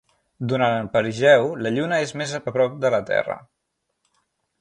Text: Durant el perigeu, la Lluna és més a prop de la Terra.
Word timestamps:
Durant 0.51 0.77
el 0.77 0.87
perigeu, 0.95 1.45
la 1.65 1.71
Lluna 1.75 1.99
és 2.05 2.13
més 2.21 2.33
a 2.39 2.39
prop 2.47 2.81
de 2.87 2.91
la 2.95 3.01
Terra. 3.11 3.37